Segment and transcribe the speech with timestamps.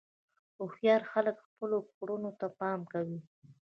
[0.57, 3.19] هوښیار خلک خپلو کړنو ته پام کوي.